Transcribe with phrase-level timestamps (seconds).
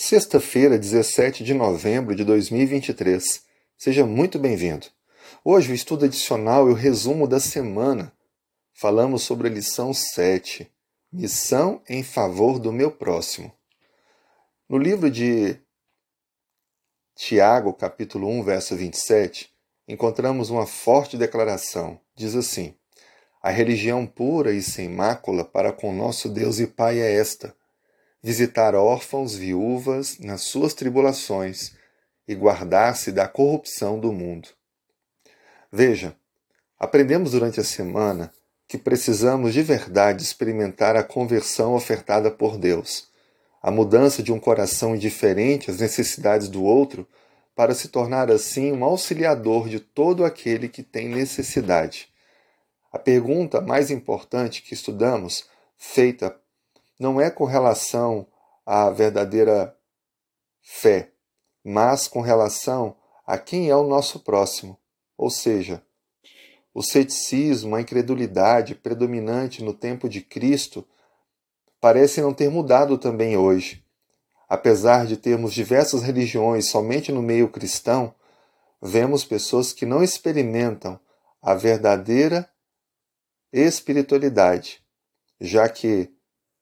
[0.00, 3.42] Sexta-feira, 17 de novembro de 2023.
[3.76, 4.86] Seja muito bem-vindo.
[5.44, 8.12] Hoje, o estudo adicional e o resumo da semana.
[8.72, 10.70] Falamos sobre a lição 7,
[11.12, 13.52] Missão em favor do meu próximo.
[14.68, 15.58] No livro de
[17.16, 19.52] Tiago, capítulo 1, verso 27,
[19.88, 22.00] encontramos uma forte declaração.
[22.14, 22.72] Diz assim:
[23.42, 27.57] A religião pura e sem mácula para com nosso Deus e Pai é esta
[28.28, 31.72] visitar órfãos, viúvas nas suas tribulações
[32.28, 34.50] e guardar-se da corrupção do mundo.
[35.72, 36.14] Veja,
[36.78, 38.30] aprendemos durante a semana
[38.68, 43.08] que precisamos de verdade experimentar a conversão ofertada por Deus,
[43.62, 47.08] a mudança de um coração indiferente às necessidades do outro
[47.56, 52.10] para se tornar assim um auxiliador de todo aquele que tem necessidade.
[52.92, 55.48] A pergunta mais importante que estudamos,
[55.78, 56.38] feita
[56.98, 58.26] não é com relação
[58.66, 59.76] à verdadeira
[60.60, 61.12] fé,
[61.64, 62.96] mas com relação
[63.26, 64.78] a quem é o nosso próximo.
[65.16, 65.82] Ou seja,
[66.74, 70.86] o ceticismo, a incredulidade predominante no tempo de Cristo
[71.80, 73.84] parece não ter mudado também hoje.
[74.48, 78.14] Apesar de termos diversas religiões somente no meio cristão,
[78.80, 80.98] vemos pessoas que não experimentam
[81.42, 82.48] a verdadeira
[83.52, 84.82] espiritualidade,
[85.40, 86.10] já que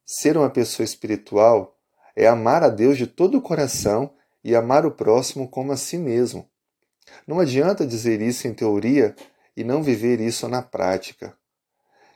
[0.07, 1.77] Ser uma pessoa espiritual
[2.15, 4.13] é amar a Deus de todo o coração
[4.45, 6.49] e amar o próximo como a si mesmo.
[7.27, 9.17] Não adianta dizer isso em teoria
[9.57, 11.37] e não viver isso na prática.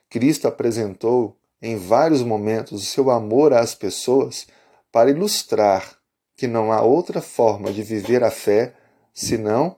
[0.09, 4.47] Cristo apresentou em vários momentos o seu amor às pessoas
[4.93, 5.99] para ilustrar
[6.37, 8.73] que não há outra forma de viver a fé
[9.13, 9.77] senão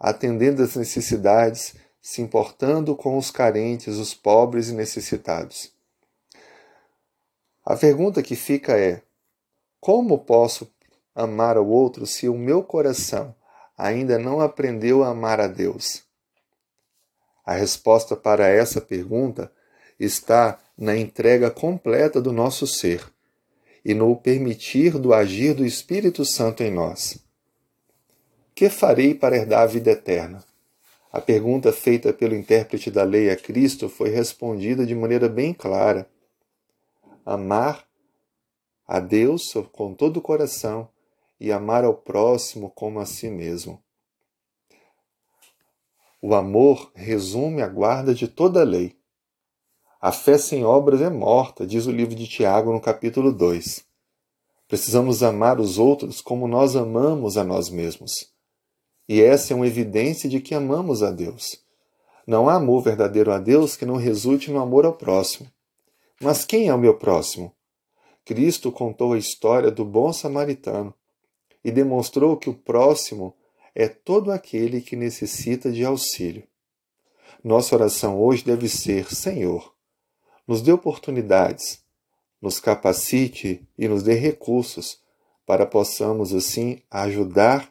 [0.00, 5.71] atendendo às necessidades, se importando com os carentes, os pobres e necessitados.
[7.64, 9.02] A pergunta que fica é:
[9.80, 10.68] como posso
[11.14, 13.34] amar ao outro se o meu coração
[13.78, 16.02] ainda não aprendeu a amar a Deus?
[17.44, 19.50] A resposta para essa pergunta
[19.98, 23.04] está na entrega completa do nosso ser
[23.84, 27.18] e no permitir do agir do Espírito Santo em nós.
[28.54, 30.44] Que farei para herdar a vida eterna?
[31.12, 36.08] A pergunta feita pelo intérprete da lei a Cristo foi respondida de maneira bem clara
[37.24, 37.86] amar
[38.86, 40.88] a Deus com todo o coração
[41.40, 43.82] e amar ao próximo como a si mesmo.
[46.20, 48.96] O amor resume a guarda de toda a lei.
[50.00, 53.84] A fé sem obras é morta, diz o livro de Tiago no capítulo 2.
[54.68, 58.32] Precisamos amar os outros como nós amamos a nós mesmos.
[59.08, 61.62] E essa é uma evidência de que amamos a Deus.
[62.26, 65.51] Não há amor verdadeiro a Deus que não resulte no amor ao próximo.
[66.22, 67.52] Mas quem é o meu próximo?
[68.24, 70.94] Cristo contou a história do bom samaritano
[71.64, 73.34] e demonstrou que o próximo
[73.74, 76.44] é todo aquele que necessita de auxílio.
[77.42, 79.74] Nossa oração hoje deve ser: Senhor,
[80.46, 81.82] nos dê oportunidades,
[82.40, 85.02] nos capacite e nos dê recursos
[85.44, 87.68] para possamos assim ajudar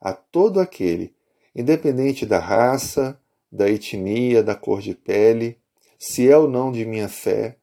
[0.00, 1.14] a todo aquele,
[1.54, 3.20] independente da raça,
[3.52, 5.58] da etnia, da cor de pele,
[5.98, 7.59] se é ou não de minha fé,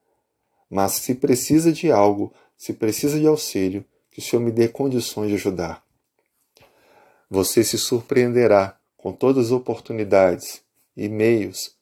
[0.69, 5.29] mas se precisa de algo, se precisa de auxílio, que o Senhor me dê condições
[5.29, 5.83] de ajudar.
[7.29, 10.61] Você se surpreenderá com todas as oportunidades
[10.95, 11.75] e meios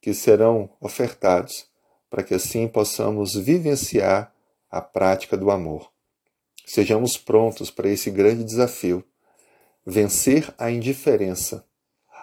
[0.00, 1.66] que serão ofertados
[2.08, 4.34] para que assim possamos vivenciar
[4.70, 5.90] a prática do amor.
[6.66, 9.04] Sejamos prontos para esse grande desafio:
[9.84, 11.66] vencer a indiferença,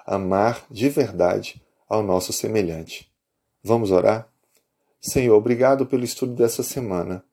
[0.06, 3.12] amar de verdade ao nosso semelhante.
[3.64, 4.32] Vamos orar?
[5.10, 7.24] Senhor, obrigado pelo estudo dessa semana.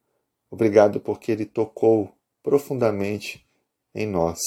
[0.49, 3.45] Obrigado porque ele tocou profundamente
[3.93, 4.39] em nós.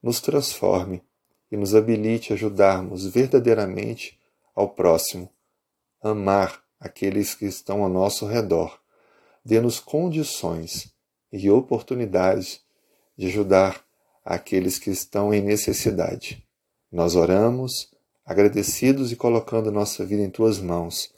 [0.00, 1.02] Nos transforme
[1.50, 4.20] e nos habilite a ajudarmos verdadeiramente
[4.54, 5.28] ao próximo,
[6.00, 8.78] amar aqueles que estão ao nosso redor.
[9.44, 10.94] Dê-nos condições
[11.32, 12.60] e oportunidades
[13.16, 13.84] de ajudar
[14.24, 16.46] aqueles que estão em necessidade.
[16.92, 17.92] Nós oramos,
[18.24, 21.17] agradecidos e colocando nossa vida em tuas mãos